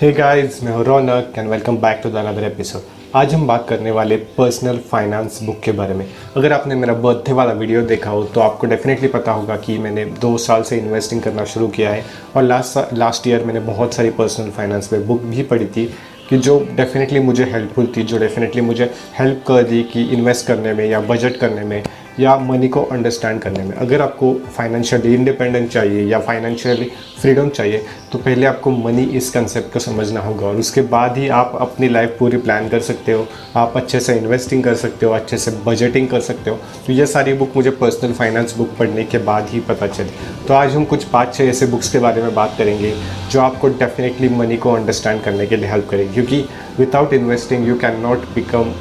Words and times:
हे 0.00 0.10
guys 0.12 0.62
मैं 0.64 0.72
हूँ 0.72 0.84
Raunak 0.84 1.32
and 1.38 1.48
welcome 1.50 1.76
back 1.76 2.00
to 2.02 2.10
the 2.10 2.16
another 2.16 2.44
episode 2.44 2.82
आज 3.16 3.32
हम 3.34 3.46
बात 3.46 3.66
करने 3.68 3.90
वाले 3.90 4.16
पर्सनल 4.36 4.78
फाइनेंस 4.90 5.38
बुक 5.42 5.58
के 5.60 5.72
बारे 5.72 5.94
में। 5.94 6.04
अगर 6.36 6.52
आपने 6.52 6.74
मेरा 6.74 6.94
बर्थडे 6.94 7.32
वाला 7.32 7.52
वीडियो 7.52 7.80
देखा 7.82 8.10
हो 8.10 8.22
तो 8.24 8.40
आपको 8.40 8.66
डेफिनेटली 8.66 9.08
पता 9.08 9.32
होगा 9.32 9.56
कि 9.56 9.78
मैंने 9.78 10.04
दो 10.20 10.36
साल 10.38 10.62
से 10.62 10.78
इन्वेस्टिंग 10.78 11.22
करना 11.22 11.44
शुरू 11.44 11.68
किया 11.68 11.90
है 11.90 12.04
और 12.36 12.42
लास्ट 12.42 12.94
लास्ट 12.94 13.26
ईयर 13.28 13.44
मैंने 13.44 13.60
बहुत 13.60 13.94
सारी 13.94 14.10
पर्सनल 14.10 14.50
फाइनेंस 14.50 14.88
पे 14.88 14.98
बुक 14.98 15.22
भी 15.22 15.42
पढ़ी 15.42 15.66
थी 15.66 15.84
कि 16.30 16.38
जो 16.38 16.58
डेफिनेटली 16.76 17.20
मुझे 17.20 17.44
हेल्पफुल 17.44 17.92
थी, 17.96 18.02
जो 18.02 18.18
डेफिनेटली 18.18 18.62
मुझे 18.62 18.92
हेल्प 19.18 19.44
कर 19.48 19.62
दी 19.62 19.82
कि 19.82 20.04
इन्वेस्ट 20.08 20.46
करने 20.46 20.74
में 20.74 20.84
या 20.86 21.00
बजट 21.00 21.36
करने 21.36 21.64
में। 21.64 21.82
या 22.20 22.36
मनी 22.38 22.68
को 22.68 22.82
अंडरस्टैंड 22.82 23.40
करने 23.40 23.64
में। 23.64 23.74
अगर 23.76 24.02
आपको 24.02 24.32
फाइनेंशियली 24.56 25.14
इंडिपेंडेंट 25.14 25.70
चाहिए 25.70 26.06
या 26.06 26.18
फाइनेंशियली 26.20 26.90
फ्रीडम 27.20 27.48
चाहिए 27.48 27.84
तो 28.12 28.18
पहले 28.18 28.46
आपको 28.46 28.70
मनी 28.70 29.02
इस 29.16 29.30
कंसेप्ट 29.30 29.72
को 29.72 29.78
समझना 29.78 30.20
होगा 30.20 30.46
और 30.46 30.56
उसके 30.56 30.80
बाद 30.82 31.16
ही 31.18 31.28
आप 31.28 31.56
अपनी 31.60 31.88
लाइफ 31.88 32.16
पूरी 32.18 32.36
प्लान 32.36 32.68
कर 32.68 32.80
सकते 32.80 33.12
हो। 33.12 33.26
आप 33.56 33.72
अच्छे 33.76 34.00
से 34.00 34.16
इन्वेस्टिंग 34.16 34.62
कर 34.64 34.74
सकते 34.74 35.06
हो, 35.06 35.12
अच्छे 35.12 35.38
से 35.38 35.50
बजटिंग 35.66 36.08
कर 36.08 36.20
सकते 36.20 36.50
हो। 36.50 36.56
तो 36.86 36.92
ये 36.92 37.06
सारी 37.06 37.32
बुक 37.32 37.52
मुझे 37.56 37.70
पर्सनल 37.70 38.12
फाइनेंस 38.12 38.56
बुक 38.56 38.76
पढ़ने 38.78 39.04
के 39.04 39.18
बाद 39.18 39.48
ही 39.48 39.60
पता 39.60 39.86
चली। 39.86 40.10
तो 40.48 40.54
आज 40.54 40.74
हम 40.74 40.84
कुछ 40.84 41.04
पाँच 41.04 41.34
छः 41.34 41.44
ऐसे 41.44 41.66
बुक्स 41.66 41.90
के 41.90 41.98
बारे 41.98 42.22
में 42.22 42.34
बात 42.34 42.54
करेंगे, 42.58 42.94
जो 43.30 43.40
आपको 43.40 43.68
डेफिनेटली 43.68 44.28
मनी 44.28 44.56
को 44.56 44.72
अंडरस्टैंड 44.72 45.22
करने 45.22 45.46
के 45.46 45.56
लिए 45.56 45.70
हेल्प 45.70 45.88
करेगी। 45.90 46.14
क्योंकि 46.14 46.44
without 46.78 47.12
investing 47.12 47.66
you 47.68 47.74
can 47.78 48.00
not 48.00 48.24
become 48.34 48.72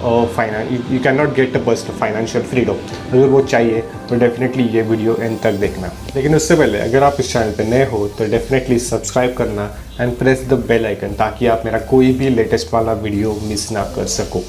you 0.91 0.99
can 1.03 1.15
not 1.15 1.33
get 1.35 1.55
a 1.55 1.59
best 1.65 1.91
financial 1.99 2.43
freedom 2.45 2.75
अगर 3.11 3.27
वो 3.27 3.41
चाहिए 3.43 3.81
तो 4.09 4.15
डेफिनेटली 4.19 4.63
ये 4.75 4.81
वीडियो 4.83 5.15
एंड 5.15 5.39
तक 5.41 5.53
देखना। 5.61 5.91
लेकिन 6.15 6.35
उससे 6.35 6.55
पहले, 6.55 6.79
अगर 6.79 7.03
आप 7.03 7.17
इस 7.19 7.31
चैनल 7.33 7.51
पर 7.51 7.65
नए 7.65 7.85
हो 7.91 8.07
तो 8.17 8.25
डेफिनेटली 8.31 8.79
सब्सक्राइब 8.79 9.33
करना 9.37 9.69
and 9.99 10.15
press 10.17 10.45
the 10.49 10.63
bell 10.67 10.85
icon 10.85 11.13
ताकि 11.19 11.47
आप 11.47 11.61
मेरा 11.65 11.79
कोई 11.89 12.13
भी 12.13 12.29
लेटेस्ट 12.29 12.73
वाला 12.73 12.93
वीडियो 13.03 13.39
मिस 13.43 13.71
ना 13.71 13.83
कर 13.95 14.05
सको। 14.15 14.43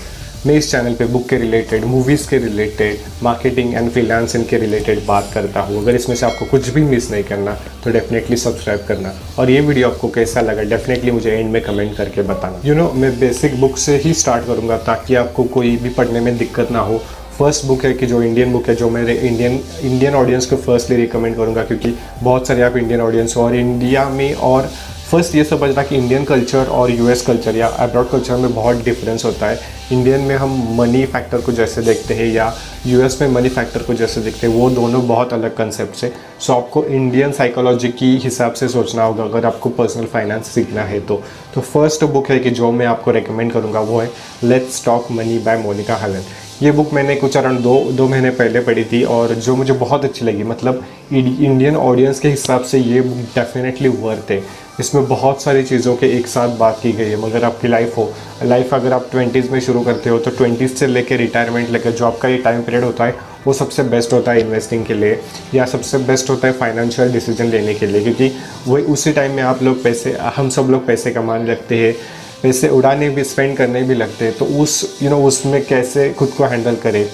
मैं 0.46 0.54
इस 0.54 0.70
चैनल 0.70 0.94
पे 0.94 1.04
बुक 1.04 1.28
के 1.28 1.36
रिलेटेड 1.36 1.84
मूवीज़ 1.84 2.28
के 2.30 2.38
रिलेटेड 2.38 2.98
मार्केटिंग 3.22 3.74
एंड 3.74 3.90
फ्रीलांसिंग 3.90 4.44
के 4.48 4.58
रिलेटेड 4.58 4.98
बात 5.06 5.30
करता 5.34 5.60
हूँ। 5.60 5.80
अगर 5.82 5.94
इसमें 5.94 6.14
से 6.16 6.26
आपको 6.26 6.44
कुछ 6.46 6.68
भी 6.68 6.82
मिस 6.82 7.10
नहीं 7.10 7.22
करना 7.24 7.54
तो 7.84 7.90
डेफिनेटली 7.90 8.36
सब्सक्राइब 8.36 8.84
करना। 8.88 9.12
और 9.38 9.50
ये 9.50 9.60
वीडियो 9.60 9.88
आपको 9.88 10.08
कैसा 10.08 10.40
लगा 10.40 10.62
डेफिनेटली 10.64 11.10
मुझे 11.10 11.30
एंड 11.30 11.50
में 11.52 11.60
कमेंट 11.62 11.96
करके 11.96 12.22
बताना। 12.22 12.60
यू 12.64 12.72
you 12.72 12.76
नो 12.76 12.84
know, 12.84 12.96
मैं 12.96 13.18
बेसिक 13.20 13.60
बुक 13.60 13.78
से 13.78 13.96
ही 13.96 14.12
स्टार्ट 14.14 14.46
करूँगा 14.46 14.76
ताकि 14.86 15.14
आपको 15.14 15.44
कोई 15.46 15.76
भी 15.76 15.88
पढ़ने 15.88 16.20
में 16.20 16.36
दिक्कत 16.38 16.70
ना 16.72 16.80
हो। 16.80 16.98
फ़र्स्ट 17.38 17.64
बुक 17.66 17.84
है 17.84 17.92
कि 17.94 18.06
जो 18.06 18.22
इंडियन 18.22 18.52
बुक 18.52 18.68
है 18.68 18.74
जो 18.74 18.90
मेरे 18.90 19.14
इंडियन 19.16 19.60
इंडियन 19.82 20.14
ऑडियंस 20.14 20.46
को 20.46 20.56
फर्स्टली 20.58 20.96
रिकमेंड 20.96 21.36
करूँगा 21.36 21.62
क्योंकि 21.64 21.94
बहुत 22.22 22.46
सारे 22.48 22.62
आप 22.62 22.76
इंडियन 22.76 23.00
ऑडियंस 23.00 23.36
हो 23.36 23.42
और 23.42 23.54
इंडिया 23.56 24.08
में 24.10 24.32
और 24.34 24.70
फ़र्स्ट 25.10 25.34
ये 25.34 25.44
समझना 25.44 25.82
कि 25.82 25.96
इंडियन 25.96 26.24
कल्चर 26.24 26.66
और 26.78 26.90
यूएस 26.90 27.22
कल्चर 27.26 27.56
या 27.56 27.66
अब्रॉड 27.66 28.10
कल्चर 28.10 28.36
में 28.36 28.54
बहुत 28.54 28.84
डिफरेंस 28.84 29.24
होता 29.24 29.46
है। 29.46 29.76
इंडियन 29.92 30.20
में 30.20 30.34
हम 30.36 30.50
मनी 30.76 31.04
फैक्टर 31.06 31.40
को 31.40 31.52
जैसे 31.52 31.82
देखते 31.82 32.14
हैं 32.14 32.26
या 32.26 32.52
यूएस 32.86 33.20
में 33.20 33.28
मनी 33.28 33.48
फैक्टर 33.48 33.82
को 33.82 33.94
जैसे 33.94 34.20
देखते 34.20 34.46
हैं, 34.46 34.54
वो 34.54 34.68
दोनों 34.70 35.06
बहुत 35.08 35.32
अलग 35.32 35.56
कंसेप्ट 35.56 36.02
है। 36.04 36.12
सो 36.40 36.52
आपको 36.52 36.84
इंडियन 36.84 37.32
साइकोलॉजी 37.32 37.88
की 37.90 38.16
हिसाब 38.18 38.52
से 38.52 38.68
सोचना 38.68 39.04
होगा 39.04 39.24
अगर 39.24 39.46
आपको 39.46 39.70
पर्सनल 39.70 40.06
फाइनेंस 40.06 40.46
सीखना 40.46 40.82
है 40.82 41.00
तो। 41.00 41.22
तो 41.54 41.60
फ़र्स्ट 41.62 42.04
बुक 42.06 42.30
है 42.30 42.38
कि 42.38 42.50
जो 42.50 42.70
मैं 42.72 42.86
आपको 42.86 43.10
रिकमेंड 43.10 43.52
करूँगा 43.52 43.80
वो 43.80 44.00
है 44.00 44.10
let's 44.44 44.84
talk 44.84 45.10
money 45.10 45.38
by 45.38 45.58
Monika 45.58 45.96
Halan 45.96 46.24
ये 46.62 46.70
बुक 46.72 46.92
मैंने 46.92 47.14
कुछ 47.16 47.36
अराउंड 47.36 47.60
दो 47.60 47.74
दो 47.92 48.06
महीने 48.08 48.30
पहले 48.30 48.60
पढ़ी 48.60 48.84
थी 48.84 49.02
और 49.06 49.34
जो 49.36 49.54
मुझे 49.56 49.72
बहुत 49.72 50.04
अच्छी 50.04 50.24
लगी 50.24 50.42
मतलब 50.42 50.82
इंडियन 51.12 51.76
ऑडियंस 51.76 52.20
के 52.20 52.28
हिसाब 52.28 52.62
से 52.62 52.78
ये 52.78 53.00
बुक 53.00 53.18
डेफिनेटली 53.34 53.88
वर्थ 53.88 54.30
है 54.30 54.42
इसमें 54.80 55.06
बहुत 55.08 55.42
सारी 55.42 55.62
चीज़ों 55.64 55.94
के 55.96 56.06
एक 56.16 56.26
साथ 56.26 56.56
बात 56.58 56.78
की 56.82 56.92
गई 56.92 57.04
है, 57.04 57.16
मगर 57.20 57.44
आपकी 57.44 57.68
लाइफ 57.68 57.96
हो। 57.98 58.10
लाइफ 58.42 58.74
अगर 58.74 58.92
आप 58.92 59.08
ट्वेंटीज़ 59.10 59.50
में 59.52 59.60
शुरू 59.60 59.80
करते 59.82 60.10
हो 60.10 60.18
तो 60.18 60.30
ट्वेंटीज़ 60.32 60.74
से 60.74 60.86
लेकर 60.86 61.16
रिटायरमेंट 61.16 61.70
लेकर 61.70 61.90
जो 61.90 62.06
आपका 62.06 62.28
ये 62.28 62.38
टाइम 62.38 62.62
पीरियड 62.62 62.84
होता 62.84 63.04
है, 63.04 63.14
वो 63.46 63.52
सबसे 63.52 63.82
बेस्ट 63.84 64.12
होता 64.12 64.32
है 64.32 64.40
इन्वेस्टिंग 64.40 64.84
के 64.86 64.94
लिए, 64.94 65.18
या 65.54 65.64
सबसे 65.66 65.98
बेस्ट 66.00 66.30
होता 66.30 66.48
है 66.48 66.52
फाइनेंशियल 66.54 67.12
डिसीज़न 67.12 67.46
लेने 67.46 67.74
के 67.74 67.86
लिए, 67.86 68.02
क्योंकि 68.02 68.30
वही 68.68 68.84
उसी 68.84 69.12
टाइम 69.12 69.32
में 69.32 69.42
आप 69.44 69.62
लोग 69.62 69.82
पैसे, 69.82 70.16
हम 70.36 70.48
सब 70.50 70.68
लोग 70.70 70.86
पैसे 70.86 71.10
कमाने 71.10 71.50
लगते 71.50 71.78
हैं। 71.78 71.94
पैसे 72.42 72.68
उड़ाने 72.68 73.10
भी 73.10 73.24
स्पेंड 73.24 73.56
करने 73.56 73.82
भी 73.82 73.94
लगते 73.94 74.24
हैं। 74.24 74.38
तो 74.38 74.44
उस 74.44 74.84
यू 74.84 74.98
you 74.98 75.10
नो 75.10 75.16
know, 75.16 75.28
उसमें 75.28 75.66
कैसे 75.66 76.10
खुद 76.10 76.28
को 76.28 76.44
हैंडल 76.44 76.76
करें? 76.76 77.08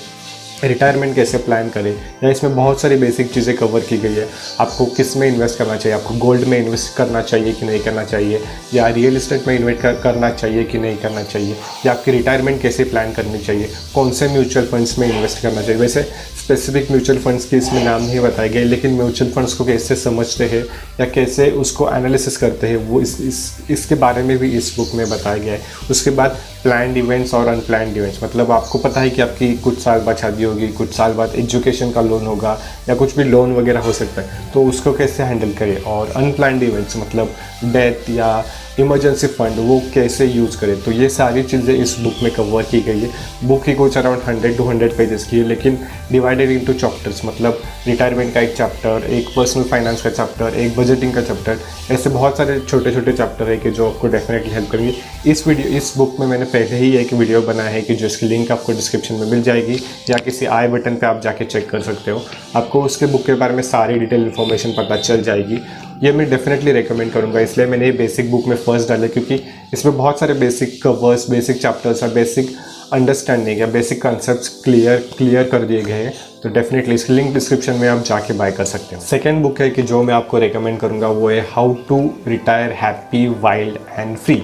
रिटायरमेंट 0.64 1.14
कैसे 1.14 1.38
प्लान 1.38 1.68
करें? 1.68 1.92
या 2.24 2.30
इसमें 2.30 2.56
बहुत 2.56 2.80
सारी 2.80 2.96
बेसिक 2.96 3.32
चीज़ें 3.32 3.56
कवर 3.56 3.80
की 3.80 3.98
गई 3.98 4.14
है। 4.14 4.28
आपको 4.60 4.86
किसमें 4.86 5.28
इन्वेस्ट 5.28 5.58
करना 5.58 5.76
चाहिए? 5.76 5.98
आपको 5.98 6.14
गोल्ड 6.14 6.44
में 6.44 6.58
इन्वेस्ट 6.58 6.96
करना 6.96 7.22
चाहिए 7.22 7.52
कि 7.52 7.66
नहीं 7.66 7.80
करना 7.80 8.04
चाहिए? 8.04 8.40
या 8.74 8.88
रियल 8.88 9.16
इस्टेट 9.16 9.48
में 9.48 9.58
इन्वेस्ट 9.58 9.80
कर, 9.80 9.94
करना 9.94 10.30
चाहिए 10.30 10.64
कि 10.64 10.78
नहीं 10.78 10.96
करना 10.96 11.22
चाहिए? 11.22 11.56
या 11.86 11.92
आपकी 11.92 12.10
रिटायरमेंट 12.10 12.62
कैसे 12.62 12.84
प्लान 12.84 13.12
करनी 13.12 13.38
चाहिए? 13.38 13.70
कौन 13.94 14.10
से 14.10 14.28
म्यूचुअल 14.28 14.66
फंड्स 14.66 14.98
में 14.98 15.12
इन्वेस्ट 15.12 15.42
करना 15.42 15.62
चाहिए? 15.62 15.80
वैसे 15.80 16.08
स्पेसिफिक 16.44 16.90
म्यूचुअल 16.90 17.18
फंड्स 17.18 17.44
की 17.44 17.56
इसमें 17.56 17.84
नाम 17.84 18.02
नहीं 18.02 18.20
बताए 18.20 18.48
गए 18.48 18.64
लेकिन 18.64 18.94
म्यूचुअल 18.94 19.30
फंड्स 19.32 19.52
को 19.54 19.64
कैसे 19.64 19.94
समझते 19.96 20.44
हैं 20.44 20.62
या 21.00 21.06
कैसे 21.06 21.50
उसको 21.60 21.88
एनालिसिस 21.90 22.36
करते 22.36 22.66
हैं 22.66 22.76
वो 22.88 23.00
इस, 23.00 23.20
इस 23.20 23.70
इसके 23.70 23.94
बारे 23.94 24.22
में 24.22 24.36
भी 24.38 24.50
इस 24.50 24.74
बुक 24.76 24.88
में 24.94 25.08
बताया 25.10 25.36
गया 25.36 25.52
है। 25.52 25.60
उसके 25.90 26.10
बाद 26.10 26.36
प्लान 26.62 26.96
इवेंट्स 26.96 27.32
और 27.34 27.48
अनप्लान 27.48 27.96
इवेंट्स 27.96 28.22
मतलब 28.24 28.50
आपको 28.52 28.78
पता 28.78 29.00
है 29.00 29.10
कि 29.10 29.22
आपकी 29.22 29.52
कुछ 29.58 29.78
साल 29.78 30.00
बाद 30.00 30.16
शादी 30.16 30.44
होगी 30.44 30.68
कुछ 30.72 30.92
साल 30.96 31.12
बाद 31.12 31.34
एजुकेशन 31.36 31.90
का 31.90 32.00
लोन 32.00 32.26
होगा 32.26 32.58
या 32.88 32.94
कुछ 32.94 33.16
भी 33.16 33.24
लोन 33.24 33.54
वगैरह 33.56 33.80
हो 33.80 33.92
सकता 33.92 34.22
है 34.22 34.52
तो 34.54 34.64
उसको 34.64 34.92
कैसे 34.92 35.22
हैंडल 35.22 35.52
करें? 35.52 35.80
और 35.82 36.12
अनप्लान 36.16 36.62
इवेंट्स 36.62 36.96
मतलब 36.96 37.34
डेथ 37.64 38.10
या 38.10 38.44
इमरजेंसी 38.80 39.26
फंड, 39.26 39.58
वो 39.58 39.80
कैसे 39.94 40.26
यूज़ 40.26 40.56
करें? 40.58 40.80
तो 40.82 40.92
ये 40.92 41.08
सारी 41.08 41.42
चीज़ें 41.42 41.74
इस 41.74 41.96
बुक 42.00 42.22
में 42.22 42.30
कवर 42.34 42.62
की 42.62 42.80
गई 42.80 43.00
है। 43.00 43.10
बुक 43.44 43.68
ही 43.68 43.74
कुछ 43.74 43.96
around 43.98 44.22
hundred 44.22 44.56
two 44.56 44.64
hundred 44.64 44.96
pages 44.96 45.24
की 45.24 45.38
है, 45.38 45.44
लेकिन 45.48 45.78
डिवाइडेड 46.12 46.50
इनटू 46.50 46.72
चैप्टर्स 46.72 47.24
मतलब 47.24 47.60
रिटायरमेंट 47.86 48.32
का 48.34 48.40
एक 48.40 48.56
चैप्टर 48.56 49.06
एक 49.10 49.28
पर्सनल 49.36 49.64
फाइनेंस 49.64 50.02
का 50.02 50.10
चैप्टर 50.10 50.58
एक 50.58 50.76
बजटिंग 50.76 51.14
का 51.14 51.22
चैप्टर 51.22 51.58
ऐसे 51.90 52.10
बहुत 52.10 52.36
सारे 52.38 52.58
छोटे 52.60 52.92
छोटे 52.92 53.12
चैप्टर 53.12 53.48
है 53.48 53.56
कि 53.56 53.70
जो 53.70 53.88
आपको 53.88 54.08
डेफिनेटली 54.08 54.50
हेल्प 54.50 54.70
करेंगे। 54.70 55.30
इस 55.30 55.46
वीडियो 55.46 55.76
इस 55.76 55.92
बुक 55.96 56.16
में 56.20 56.26
मैंने 56.26 56.44
पहले 56.46 56.76
ही 56.76 56.96
एक 56.96 57.12
वीडियो 57.12 57.40
बनाया 57.42 57.70
है 57.70 57.82
कि 57.82 57.94
जिसकी 57.94 58.26
लिंक 58.26 58.50
आपको 58.52 58.72
डिस्क्रिप्शन 58.72 59.14
में 59.14 59.26
मिल 59.26 59.42
जाएगी, 59.42 59.80
या 60.10 60.18
किसी 60.18 60.46
आई 60.48 60.68
बटन 60.68 60.94
पर 60.94 61.06
आप 61.06 61.20
जाके 61.22 61.44
चेक 61.44 61.68
कर 61.70 61.80
सकते 61.82 62.10
हो। 62.10 62.22
आपको 62.56 62.82
उसके 62.82 63.06
बुक 63.06 63.26
के 63.26 63.34
बारे 63.34 63.54
में 63.54 63.62
सारी 63.62 63.98
डिटेल 63.98 64.24
इन्फॉर्मेशन 64.24 64.74
पता 64.78 64.96
चल 64.98 65.22
जाएगी। 65.22 65.60
ये 66.04 66.10
मैं 66.12 66.28
डेफिनेटली 66.30 66.72
रिकमेंड 66.72 67.12
करूँगा। 67.12 67.40
इसलिए 67.40 67.66
मैंने 67.66 67.86
ये 67.86 67.92
बेसिक 67.92 68.30
बुक 68.30 68.46
में 68.46 68.56
फ़र्स्ट 68.56 68.88
डाला 68.88 69.06
क्योंकि 69.06 69.34
इसमें 69.72 69.96
बहुत 69.96 70.18
सारे 70.20 70.34
बेसिक 70.34 70.82
कवर्स 70.82 71.28
बेसिक 71.30 71.60
चैप्टर्स 71.62 72.02
और 72.02 72.08
बेसिक 72.14 72.50
अंडरस्टैंडिंग 72.92 73.60
या 73.60 73.66
बेसिक 73.66 74.02
कॉन्सेप्ट 74.02 74.64
क्लियर 74.64 74.98
क्लियर 75.18 75.48
कर 75.48 75.62
दिए 75.62 75.82
गए 75.82 76.02
हैं। 76.02 76.12
तो 76.42 76.48
डेफिनेटली 76.48 76.94
इसके 76.94 77.12
लिंक 77.12 77.32
डिस्क्रिप्शन 77.34 77.74
में 77.74 77.88
आप 77.88 78.02
जाके 78.02 78.32
बाय 78.32 78.52
कर 78.52 78.64
सकते 78.64 78.96
हो। 78.96 79.02
सेकेंड 79.02 79.42
बुक 79.42 79.60
है 79.60 79.70
कि 79.70 79.82
जो 79.82 80.02
मैं 80.02 80.14
आपको 80.14 80.38
रिकमेंड 80.38 80.78
करूँगा, 80.80 81.08
वो 81.08 81.28
है 81.30 81.40
how 81.50 81.74
to 81.88 81.98
retire 82.28 82.72
happy 82.74 83.26
wild 83.40 83.78
and 83.98 84.16
free 84.16 84.42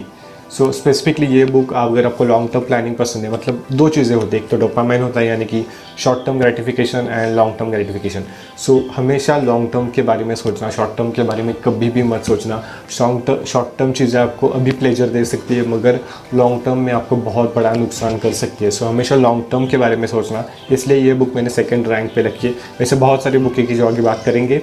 so 0.51 0.65
so, 0.65 0.73
specifically 0.75 1.27
ये 1.29 1.45
बुक 1.47 1.73
अगर 1.73 2.07
आपको 2.07 2.25
लॉन्ग 2.25 2.49
टर्म 2.53 2.63
प्लानिंग 2.63 2.95
पसंद 2.97 3.25
है 3.25 3.31
मतलब 3.33 3.67
दो 3.73 3.89
चीज़ें 3.89 4.15
होती 4.17 4.37
है। 4.37 4.43
एक 4.43 4.49
तो 4.51 4.57
डोपामाइन 4.57 5.03
होता 5.03 5.21
है 5.21 5.27
यानी 5.27 5.45
कि 5.45 5.65
short 5.99 6.25
term 6.27 6.39
gratification 6.39 7.09
and 7.11 7.37
long 7.37 7.55
term 7.59 7.71
gratification 7.71 8.25
so 8.59 8.79
हमेशा 8.97 9.37
लॉन्ग 9.39 9.71
टर्म 9.73 9.91
के 9.91 10.03
बारे 10.03 10.25
में 10.25 10.35
सोचना 10.35 10.71
शॉर्ट 10.71 10.97
टर्म 10.97 11.11
के 11.11 11.23
बारे 11.23 11.43
में 11.43 11.55
कभी 11.65 11.91
भी 11.91 12.03
मत 12.03 12.25
सोचना। 12.25 12.63
शॉर्ट 12.91 13.31
शॉर्ट 13.47 13.79
टर्म 13.79 13.93
चीज़ें 13.93 14.21
आपको 14.21 14.49
अभी 14.49 14.71
प्लेजर 14.73 15.09
दे 15.09 15.25
सकती 15.25 15.55
है 15.55 15.69
मगर 15.69 16.01
लॉन्ग 16.35 16.65
टर्म 16.65 16.79
में 16.79 16.93
आपको 16.93 17.17
बहुत 17.31 17.55
बड़ा 17.57 17.73
नुकसान 17.75 18.19
कर 18.19 18.33
सकती 18.35 18.65
है। 18.65 18.71
सो 18.71 18.85
so, 18.85 18.91
हमेशा 18.91 19.17
लॉन्ग 19.17 19.45
टर्म 19.51 19.67
के 19.67 19.77
बारे 19.77 19.97
में 19.97 20.07
सोचना। 20.09 20.45
इसलिए 20.73 20.99
ये 20.99 21.15
बुक 21.15 21.35
मैंने 21.35 21.51
सेकेंड 21.51 21.89
रैंक 21.89 22.11
पर 22.11 22.23
रखी 22.23 22.47
है। 22.47 22.55
वैसे 22.81 22.97
बहुत 22.97 23.25
सारी 23.25 23.39
बुकें 23.39 23.67
की 23.67 23.75
जो 23.75 23.89
आगे 23.89 24.03
बात 24.03 24.23
करेंगे। 24.25 24.63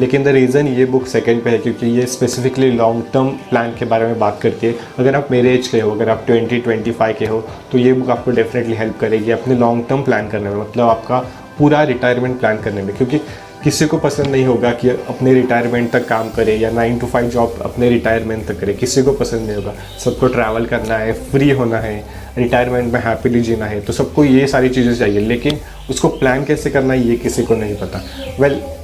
लेकिन 0.00 0.24
द 0.24 0.28
रीज़न 0.28 0.66
ये 0.68 0.84
बुक 0.84 1.06
सेकंड 1.06 1.42
पे 1.44 1.50
है 1.50 1.58
क्योंकि 1.58 1.86
ये 1.88 2.06
स्पेसिफिकली 2.06 2.70
लॉन्ग 2.70 3.04
टर्म 3.12 3.28
प्लान 3.50 3.74
के 3.78 3.84
बारे 3.84 4.06
में 4.06 4.18
बात 4.18 4.38
करती 4.42 4.66
है। 4.66 4.74
अगर 4.98 5.14
आप 5.16 5.28
मेरे 5.30 5.54
एज 5.54 5.68
के 5.68 5.80
हो 5.80 5.90
अगर 5.90 6.08
आप 6.08 6.26
20 6.26 6.60
25 6.60 7.14
के 7.18 7.26
हो 7.26 7.40
तो 7.72 7.78
ये 7.78 7.92
बुक 7.92 8.10
आपको 8.10 8.30
डेफिनेटली 8.30 8.76
हेल्प 8.76 8.98
करेगी 9.00 9.30
अपने 9.30 9.56
लॉन्ग 9.56 9.84
टर्म 9.88 10.02
प्लान 10.02 10.28
करने 10.28 10.50
में 10.50 10.56
मतलब 10.56 10.88
आपका 10.88 11.18
पूरा 11.58 11.82
रिटायरमेंट 11.84 12.38
प्लान 12.40 12.58
करने 12.62 12.82
में। 12.82 12.94
क्योंकि 12.96 13.18
किसी 13.64 13.86
को 13.86 13.98
पसंद 13.98 14.26
नहीं 14.26 14.44
होगा 14.44 14.70
कि 14.72 14.88
अपने 14.88 15.32
रिटायरमेंट 15.34 15.90
तक 15.92 16.06
काम 16.08 16.28
करे 16.30 16.56
या 16.56 16.70
नाइन 16.70 16.98
टू 16.98 17.06
फाइव 17.06 17.28
जॉब 17.30 17.58
अपने 17.64 17.88
रिटायरमेंट 17.90 18.46
तक 18.48 18.60
करे। 18.60 18.74
किसी 18.74 19.02
को 19.02 19.12
पसंद 19.12 19.46
नहीं 19.46 19.56
होगा। 19.56 19.74
सबको 20.04 20.26
ट्रैवल 20.28 20.66
करना 20.66 20.98
है 20.98 21.12
फ्री 21.30 21.50
होना 21.50 21.78
है 21.78 21.98
रिटायरमेंट 22.38 22.92
में 22.92 23.00
हैप्पीली 23.00 23.40
जीना 23.40 23.66
है 23.66 23.80
तो 23.80 23.92
सबको 23.92 24.24
ये 24.24 24.46
सारी 24.46 24.68
चीज़ें 24.68 24.94
चाहिए। 24.94 25.20
लेकिन 25.20 25.58
उसको 25.90 26.08
प्लान 26.08 26.44
कैसे 26.44 26.70
करना 26.70 26.94
है 26.94 27.08
ये 27.08 27.16
किसी 27.16 27.42
को 27.42 27.54
नहीं 27.54 27.76
पता। 27.76 28.04
वेल 28.40 28.52
well, 28.52 28.75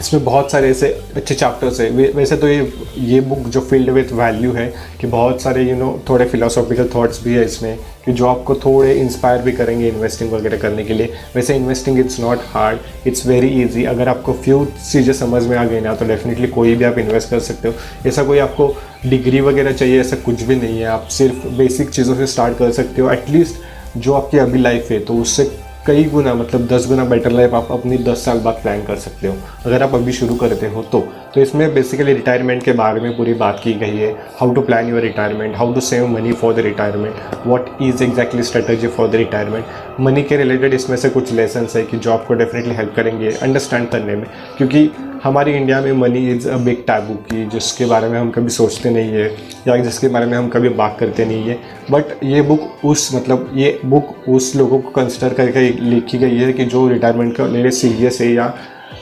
इसमें 0.00 0.24
बहुत 0.24 0.50
सारे 0.52 0.70
ऐसे 0.70 0.88
अच्छे 1.16 1.34
चैप्टर्स 1.34 1.80
है। 1.80 1.90
वैसे 2.12 2.36
तो 2.36 2.48
ये 2.48 2.72
ये 2.98 3.20
बुक 3.20 3.38
जो 3.48 3.60
फ़ील्ड 3.60 3.90
विथ 3.90 4.12
वैल्यू 4.12 4.52
है 4.52 4.66
कि 5.00 5.06
बहुत 5.06 5.42
सारे 5.42 5.62
यू 5.62 5.70
you 5.70 5.78
नो 5.78 5.86
know, 5.86 6.08
थोड़े 6.08 6.24
फिलोसॉफिकल 6.26 6.88
थॉट्स 6.94 7.22
भी 7.24 7.34
है 7.34 7.44
इसमें 7.44 7.76
कि 8.04 8.12
जो 8.12 8.26
आपको 8.26 8.54
थोड़े 8.54 8.92
इंस्पायर 8.94 9.42
भी 9.42 9.52
करेंगे 9.52 9.88
इन्वेस्टिंग 9.88 10.32
वगैरह 10.32 10.58
करने 10.58 10.84
के 10.84 10.94
लिए। 10.94 11.12
वैसे 11.36 11.56
investing 11.56 11.98
it's 12.00 12.20
not 12.20 12.38
hard 12.52 13.06
it's 13.06 13.26
very 13.26 13.48
easy 13.62 13.84
अगर 13.84 14.08
आपको 14.08 14.32
फ्यू 14.34 14.64
चीज़ें 14.90 15.12
समझ 15.14 15.42
में 15.46 15.56
आ 15.56 15.64
गई 15.64 15.80
ना 15.80 15.94
तो 15.94 16.06
डेफिनेटली 16.06 16.46
कोई 16.48 16.74
भी 16.74 16.84
आप 16.84 16.98
इन्वेस्ट 16.98 17.30
कर 17.30 17.40
सकते 17.40 17.68
हो। 17.68 18.08
ऐसा 18.08 18.22
कोई 18.24 18.38
आपको 18.38 18.74
डिग्री 19.06 19.40
वगैरह 19.40 19.72
चाहिए 19.72 20.00
ऐसा 20.00 20.16
कुछ 20.24 20.42
भी 20.42 20.56
नहीं 20.56 20.78
है। 20.78 20.86
आप 20.88 21.08
सिर्फ़ 21.10 21.46
बेसिक 21.58 21.90
चीज़ों 21.90 22.14
से 22.14 22.26
स्टार्ट 22.26 22.58
कर 22.58 22.70
सकते 22.72 23.02
हो। 23.02 23.10
एटलीस्ट 23.12 23.98
जो 23.98 24.12
आपकी 24.14 24.38
अभी 24.38 24.58
लाइफ 24.58 24.90
है 24.90 24.98
तो 25.00 25.14
उससे 25.14 25.50
कई 25.86 26.04
गुना 26.04 26.34
मतलब 26.34 26.66
दस 26.66 26.86
गुना 26.88 27.04
बेटर 27.04 27.30
लाइफ 27.30 27.54
आप 27.54 27.68
अपनी 27.70 27.98
दस 27.98 28.24
साल 28.24 28.38
बाद 28.38 28.54
प्लान 28.54 28.82
कर 28.84 28.96
सकते 28.96 29.28
हो। 29.28 29.34
अगर 29.66 29.82
आप 29.82 29.94
अभी 29.94 30.12
शुरू 30.12 30.34
करते 30.34 30.66
हो 30.66 30.82
तो। 30.82 31.08
तो 31.34 31.40
इसमें 31.40 31.72
बेसिकली 31.74 32.12
रिटायरमेंट 32.12 32.62
के 32.62 32.72
बारे 32.72 33.00
में 33.00 33.16
पूरी 33.16 33.34
बात 33.34 33.60
की 33.64 33.72
गई 33.72 33.96
है। 33.96 34.10
How 34.38 34.54
to 34.54 34.60
plan 34.60 34.88
your 34.88 35.00
retirement 35.00 35.56
how 35.56 35.72
to 35.74 35.80
save 35.80 36.06
money 36.08 36.32
for 36.32 36.54
the 36.54 36.58
retirement 36.60 37.46
what 37.46 37.68
is 37.82 38.02
exactly 38.04 38.42
strategy 38.42 38.86
for 38.88 39.08
the 39.08 39.14
retirement 39.16 40.00
money 40.00 40.22
के 40.22 40.36
रिलेटेड 40.36 40.74
इसमें 40.74 40.96
से 40.96 41.08
कुछ 41.10 41.32
लेसन 41.32 41.66
है 41.76 41.82
कि 41.82 41.96
जो 41.96 42.12
आपको 42.12 42.34
डेफिनेटली 42.34 42.74
हेल्प 42.74 42.92
करेंगे 42.96 43.30
अंडरस्टैंड 43.32 43.88
करने 43.90 44.16
में। 44.16 44.24
क्योंकि 44.58 44.90
हमारी 45.24 45.52
इंडिया 45.52 45.80
में 45.80 45.92
money 45.92 46.26
is 46.30 46.48
a 46.48 46.56
big 46.56 46.82
taboo 46.86 47.14
की 47.24 47.44
जिसके 47.46 47.86
बारे 47.86 48.08
में 48.08 48.18
हम 48.18 48.30
कभी 48.30 48.48
सोचते 48.50 48.90
नहीं 48.90 49.10
है, 49.10 49.26
या 49.68 49.76
जिसके 49.76 50.08
बारे 50.08 50.26
में 50.26 50.36
हम 50.38 50.48
कभी 50.48 50.68
बात 50.74 50.96
करते 51.00 51.24
नहीं 51.24 51.42
है। 51.44 51.58
बट 51.90 52.24
ये 52.24 52.42
बुक 52.42 52.84
उस 52.84 53.08
मतलब 53.14 53.50
ये 53.54 53.78
बुक 53.84 54.28
उस 54.28 54.54
लोगों 54.56 54.78
को 54.78 54.90
कंसिडर 54.90 55.34
करके 55.34 55.68
लिखी 55.90 56.18
गई 56.18 56.36
है 56.36 56.52
कि 56.52 56.64
जो 56.66 56.86
रिटायरमेंट 56.88 57.36
का 57.36 57.46
लिए 57.46 57.70
सीरियस 57.72 58.20
है 58.20 58.32
या 58.32 58.52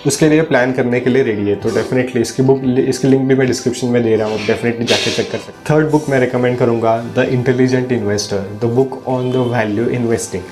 उसके 0.06 0.28
लिए 0.28 0.42
प्लान 0.42 0.72
करने 0.72 1.00
के 1.00 1.10
लिए 1.10 1.22
रेडी 1.22 1.48
है। 1.50 1.54
तो 1.56 1.70
डेफिनेटली 1.74 2.20
इसकी 2.22 2.42
बुक 2.42 2.62
इसकी 2.78 3.08
लिंक 3.08 3.22
भी 3.28 3.34
मैं 3.34 3.46
डिस्क्रिप्शन 3.46 3.86
में 3.86 4.02
दे 4.02 4.14
रहा 4.16 4.28
हूँ। 4.28 4.38
डेफिनेटली 4.46 4.84
जाके 4.84 5.10
चेक 5.10 5.30
कर 5.32 5.38
सकते 5.38 5.72
थर्ड 5.72 5.90
बुक 5.90 6.08
मैं 6.08 6.20
रिकमेंड 6.20 6.58
करूँगा 6.58 6.96
the 7.16 7.28
intelligent 7.30 7.92
investor 7.92 8.48
the 8.62 8.72
book 8.74 9.02
on 9.08 9.30
the 9.32 9.46
value 9.52 9.88
investing 9.90 10.42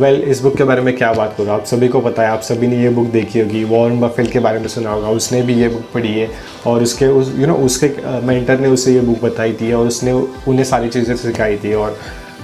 well 0.00 0.14
well, 0.14 0.28
इस 0.28 0.40
बुक 0.42 0.56
के 0.56 0.64
बारे 0.64 0.80
में 0.80 0.96
क्या 0.96 1.12
बात 1.12 1.34
करूँ 1.36 1.48
आप 1.50 1.64
सभी 1.64 1.88
को 1.88 2.00
पता 2.00 2.22
है 2.22 2.28
आप 2.28 2.40
सभी 2.42 2.66
ने 2.66 2.82
ये 2.82 2.88
बुक 2.90 3.06
देखी 3.10 3.40
होगी। 3.40 3.62
वॉर्न 3.64 4.00
बफेल 4.00 4.26
के 4.26 4.38
बारे 4.38 4.58
में 4.58 4.66
सुना 4.68 4.90
होगा। 4.90 5.08
उसने 5.10 5.40
भी 5.42 5.54
ये 5.54 5.68
बुक 5.68 5.84
पढ़ी 5.94 6.12
है। 6.12 6.28
और 6.66 6.82
उसके 6.82 7.06
उस 7.20 7.32
यू 7.38 7.46
नो 7.46 7.54
उसके 7.66 7.88
मेंटर 8.26 8.60
ने 8.60 8.68
उसे 8.68 8.94
ये 8.94 9.00
बुक 9.00 9.22
बताई 9.22 9.52
थी 9.52 9.72
और 9.72 9.86
उसने 9.86 10.12
उन्हें 10.12 10.64
सारी 10.64 10.88
चीज़ें 10.88 11.16
सिखाई 11.16 11.56
थी। 11.56 11.72
और 11.74 11.98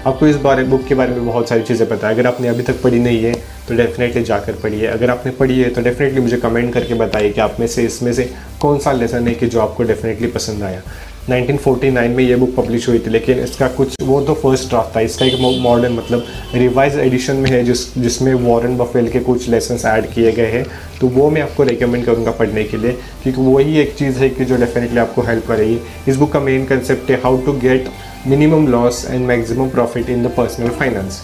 आपको 0.06 0.26
इस 0.26 0.36
बारे 0.38 0.62
बुक 0.64 0.84
के 0.86 0.94
बारे 0.94 1.14
में 1.14 1.26
बहुत 1.26 1.48
सारी 1.48 1.62
चीज़ें 1.62 1.88
पता 1.88 2.08
है। 2.08 2.14
अगर 2.14 2.26
आपने 2.26 2.48
अभी 2.48 2.62
तक 2.62 2.82
पढ़ी 2.82 2.98
नहीं 3.00 3.22
है 3.24 3.32
तो 3.68 3.74
डेफिनेटली 3.76 4.22
जाकर 4.22 4.52
पढ़िए। 4.52 4.86
अगर 4.86 5.10
आपने 5.10 5.32
पढ़ी 5.32 5.60
है 5.60 5.68
तो 5.70 5.82
डेफिनेटली 5.82 6.20
मुझे 6.20 6.36
कमेंट 6.36 6.72
करके 6.74 6.94
बताइए 6.94 7.30
कि 7.30 7.40
आप 7.40 7.56
में 7.60 7.66
से 7.66 7.84
इसमें 7.84 8.12
से 8.12 8.30
कौन 8.60 8.78
सा 8.78 8.92
लेसन 8.92 9.28
है 9.28 9.34
कि 9.34 9.46
जो 9.46 9.60
आपको 9.60 9.82
डेफिनेटली 9.82 10.28
पसंद 10.28 10.62
आया। 10.62 10.82
1949 11.30 12.14
में 12.16 12.22
ये 12.24 12.36
बुक 12.36 12.54
पब्लिश 12.56 12.88
हुई 12.88 12.98
थी, 12.98 13.10
लेकिन 13.10 13.38
इसका 13.38 13.66
कुछ, 13.68 13.94
वो 14.02 14.20
तो 14.20 14.34
फ़र्स्ट 14.34 14.68
ड्राफ्ट 14.68 14.96
था। 14.96 15.00
इसका 15.00 15.26
एक 15.26 15.40
मॉडर्न 15.62 15.92
मतलब 15.92 16.24
रिवाइज 16.54 16.98
एडिशन 16.98 17.36
में 17.36 17.50
है, 17.50 17.62
जिस, 17.64 17.98
जिसमें 17.98 18.32
वॉरेन 18.34 18.76
बफेल 18.76 19.08
के 19.08 19.20
कुछ 19.20 19.48
लेसन 19.48 19.88
ऐड 19.88 20.12
किए 20.14 20.32
गए 20.32 20.50
हैं। 20.50 20.64
तो 21.00 21.08
वो 21.08 21.28
मैं 21.30 21.42
आपको 21.42 21.62
रिकमेंड 21.62 22.04
करूँगा 22.04 22.30
पढ़ने 22.30 22.64
के 22.64 22.76
लिए, 22.76 22.92
क्योंकि 23.22 23.40
वही 23.42 23.78
एक 23.80 23.94
चीज़ 23.94 24.18
है 24.18 24.28
कि 24.30 24.44
जो 24.44 24.56
डेफिनेटली 24.56 24.98
आपको 24.98 25.22
हेल्प 25.22 25.46
करेगी। 25.48 25.78
इस 26.08 26.16
बुक 26.16 26.32
का 26.32 26.40
मेन 26.40 26.64
कंसेप्ट 26.66 27.10
है 27.10 27.20
how 27.22 27.36
to 27.36 27.52
get 27.60 27.88
minimum 28.26 28.66
loss 28.68 29.04
and 29.10 29.26
maximum 29.26 29.68
profit 29.68 30.10
in 30.10 30.22
the 30.22 30.32
personal 30.36 30.68
finance 30.70 31.22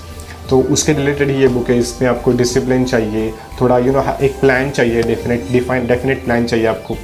तो 0.50 0.61
उसके 0.73 0.93
रिलेटेड 0.93 1.31
ही 1.31 1.41
ये 1.41 1.49
बुक 1.49 1.71
है 1.71 1.77
इसमें 1.79 2.09
आपको 2.09 2.33
डिसिप्लिन 2.33 2.85
चाहिए 2.85 3.31
थोड़ा 3.61 3.79
यू 3.79 3.85
you 3.85 3.95
नो 3.95 4.03
know, 4.03 4.21
एक 4.21 4.39
प्लान 4.41 4.71
चाहिए 4.71 5.03
डेफिनेट 5.03 5.50
डिफाइन 5.53 5.87
डेफिनेट 5.87 6.25
प्लान 6.25 6.47
चाहिए 6.47 6.67
आपको 6.67 6.95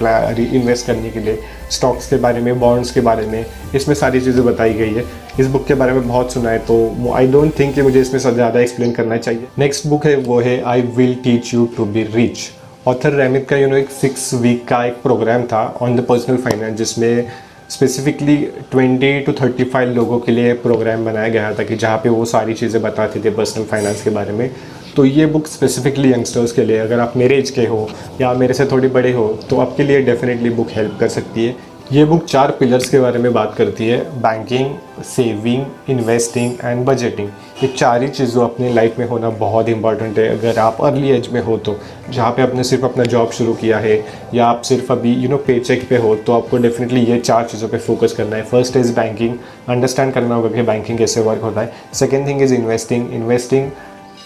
इन्वेस्ट 0.57 0.87
करने 0.87 1.11
के 1.11 1.21
लिए 1.21 1.39
स्टॉक्स 1.71 2.09
के 2.11 2.17
बारे 2.17 2.41
में 2.41 2.59
बॉन्ड्स 2.61 2.91
के 2.91 3.01
बारे 3.01 3.27
में 3.27 3.45
इसमें 3.75 3.95
सारी 3.95 4.21
चीज़ें 4.21 4.45
बताई 4.45 4.75
गई 4.75 4.95
है। 4.95 5.05
इस 5.41 5.47
बुक 5.47 5.67
के 5.67 5.75
बारे 5.75 5.93
में 5.93 6.09
बहुत 6.09 6.33
सुना 6.33 6.51
है 6.51 6.59
तो 6.67 7.13
आई 7.15 7.27
डोंट 7.27 7.59
थिंक 7.59 7.75
कि 7.75 7.83
मुझे 7.83 8.01
इसमें 8.01 8.21
ज़्यादा 8.21 8.61
एक्सप्लेन 8.61 8.93
करना 8.93 9.17
चाहिए। 9.17 9.47
नेक्स्ट 9.59 9.87
बुक 9.87 10.07
है 10.07 10.17
वो 10.17 10.41
है 10.41 10.61
I 10.65 10.83
will 10.97 11.15
teach 11.25 11.55
you 11.55 11.69
to 11.77 11.85
be 11.87 12.03
rich 12.15 12.51
author 12.89 13.13
Ramit 13.13 13.47
का 13.49 13.57
यू 13.57 13.63
you 13.63 13.73
नो 13.73 13.79
know, 13.79 13.89
एक 13.89 13.95
सिक्स 14.01 14.33
वीक 14.35 14.67
का 14.69 14.85
एक 14.85 15.03
प्रोग्राम 15.03 15.43
था 15.47 15.67
ऑन 15.83 15.97
द 15.97 16.07
पर्सनल 16.09 16.37
फाइनेंस 16.37 16.79
जिसमें 16.79 17.27
स्पेसिफिकली 17.75 18.37
20 18.75 19.25
टू 19.27 19.33
35 19.35 19.95
लोगों 19.95 20.19
के 20.21 20.33
लिए 20.33 20.53
प्रोग्राम 20.63 21.05
बनाया 21.05 21.29
गया 21.29 21.53
था 21.55 21.63
कि 21.65 21.77
जहाँ 21.77 21.99
पे 21.99 22.09
वो 22.09 22.25
सारी 22.25 22.55
चीज़ें 22.55 22.81
बताते 22.83 23.21
थे 23.21 23.31
पर्सनल 23.37 23.65
फाइनेंस 23.67 24.03
के 24.03 24.11
बारे 24.11 24.33
में। 24.33 24.51
तो 24.97 25.05
ये 25.05 25.27
बुक 25.27 25.47
स्पेसिफिकली 25.47 26.13
यंगस्टर्स 26.13 26.53
के 26.53 26.65
लिए, 26.65 26.79
अगर 26.79 27.01
आप 27.01 27.17
मेरे 27.17 27.39
एज 27.39 27.51
के 27.51 27.65
हो 27.67 27.89
या 28.21 28.33
मेरे 28.35 28.55
से 28.55 28.67
थोड़े 28.67 28.89
बड़े 28.91 29.13
हो 29.13 29.27
तो 29.51 29.59
आपके 29.61 29.83
लिए 29.83 30.03
डेफिनेटली 30.03 30.51
बुक 30.51 30.69
हेल्प 30.71 30.97
कर 31.01 31.09
सकती 31.11 31.47
है। 31.47 31.57
ये 31.93 32.05
बुक 32.05 32.25
चार 32.25 32.51
पिलर्स 32.51 32.89
के 32.91 32.99
बारे 33.01 33.19
में 33.19 33.33
बात 33.33 33.55
करती 33.55 33.87
है 33.89 33.99
banking 34.21 35.03
saving 35.05 35.91
investing 35.91 36.53
and 36.65 36.85
budgeting 36.87 37.29
ये 37.63 37.69
चार 37.69 38.03
ही 38.03 38.09
चीज़ों 38.09 38.45
अपनी 38.45 38.73
लाइफ 38.73 38.99
में 38.99 39.07
होना 39.09 39.31
बहुत 39.31 39.69
इंपॉर्टेंट 39.69 40.19
है। 40.19 40.27
अगर 40.39 40.59
आप 40.59 40.81
अर्ली 40.85 41.11
एज 41.11 41.29
में 41.33 41.41
हो 41.43 41.57
तो 41.59 41.77
जहाँ 42.11 42.31
पे 42.33 42.43
आपने 42.43 42.65
सिर्फ़ 42.65 42.85
अपना 42.85 43.05
जॉब 43.05 43.31
शुरू 43.31 43.55
किया 43.55 43.79
है, 43.79 44.05
या 44.35 44.47
आप 44.47 44.63
सिर्फ़ 44.63 44.93
अभी 44.93 45.13
यू 45.15 45.29
नो 45.29 45.37
पे 45.37 45.59
चेक 45.61 45.89
पे 45.89 45.97
हो 45.97 46.15
तो 46.17 46.33
आपको 46.33 46.59
डेफिनेटली 46.59 47.01
ये 47.01 47.19
चार 47.21 47.45
चीज़ों 47.45 47.69
पे 47.69 47.79
फोकस 47.79 48.13
करना 48.13 48.37
है। 48.37 48.43
फ़र्स्ट 48.45 48.77
इज़ 48.77 48.95
बैंकिंग 48.95 49.37
अंडरस्टैंड 49.69 50.13
करना 50.13 50.35
होगा 50.35 50.49
कि 50.49 50.63
बैंकिंग 50.63 50.99
कैसे 50.99 51.21
वर्क 51.21 51.43
होता 51.43 51.61
है। 51.61 51.73
Second 51.95 52.27
thing 52.29 52.43
is 52.43 52.55
investing 52.55 53.13
investing 53.15 53.71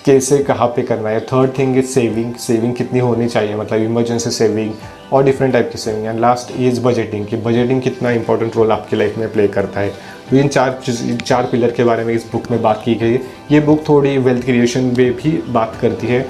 कैसे, 0.04 0.38
कहाँ 0.40 0.68
पे 0.68 0.82
करना 0.82 1.08
है? 1.08 1.20
Third 1.22 1.58
thing 1.58 1.78
is 1.78 1.86
saving 1.86 2.34
saving 2.36 2.74
कितनी 2.74 2.98
होनी 3.00 3.28
चाहिए? 3.28 3.56
मतलब 3.56 3.82
इमरजेंसी 3.82 4.30
सेविंग 4.30 4.72
और 5.12 5.24
डिफरेंट 5.24 5.52
टाइप 5.52 5.70
की 5.72 5.78
saving 5.78 6.06
and 6.06 6.20
last 6.20 6.52
is 6.60 6.80
budgeting 6.80 7.26
कि 7.26 7.36
बजटिंग 7.36 7.80
कितना 7.82 8.10
इंपॉर्टेंट 8.10 8.56
रोल 8.56 8.72
आपकी 8.72 8.96
लाइफ 8.96 9.18
में 9.18 9.32
प्ले 9.32 9.46
करता 9.48 9.80
है। 9.80 9.92
तो 10.30 10.36
इन 10.36 10.48
चार 10.48 10.80
चार 11.26 11.48
पिलर 11.52 11.70
के 11.70 11.84
बारे 11.84 12.04
में 12.04 12.14
इस 12.14 12.26
बुक 12.32 12.50
में 12.50 12.60
बात 12.62 12.82
की 12.84 12.94
गई 12.94 13.12
है। 13.12 13.20
ये 13.52 13.60
बुक 13.60 13.88
थोड़ी 13.88 14.16
वेल्थ 14.18 14.44
क्रिएशन 14.44 14.92
में 14.98 15.12
भी 15.14 15.30
बात 15.48 15.78
करती 15.80 16.06
है। 16.06 16.26